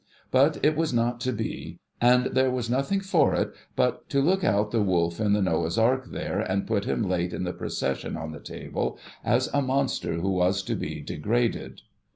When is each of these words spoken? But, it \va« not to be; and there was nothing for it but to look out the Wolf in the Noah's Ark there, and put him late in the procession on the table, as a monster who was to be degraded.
But, 0.31 0.57
it 0.65 0.73
\va« 0.75 0.95
not 0.95 1.21
to 1.21 1.31
be; 1.31 1.77
and 2.01 2.25
there 2.33 2.49
was 2.49 2.71
nothing 2.71 3.01
for 3.01 3.35
it 3.35 3.53
but 3.75 4.09
to 4.09 4.19
look 4.19 4.43
out 4.43 4.71
the 4.71 4.81
Wolf 4.81 5.19
in 5.21 5.33
the 5.33 5.43
Noah's 5.43 5.77
Ark 5.77 6.07
there, 6.07 6.39
and 6.39 6.65
put 6.65 6.85
him 6.85 7.03
late 7.03 7.33
in 7.33 7.43
the 7.43 7.53
procession 7.53 8.17
on 8.17 8.31
the 8.31 8.39
table, 8.39 8.97
as 9.23 9.47
a 9.53 9.61
monster 9.61 10.13
who 10.15 10.31
was 10.31 10.63
to 10.63 10.73
be 10.73 11.01
degraded. 11.01 11.81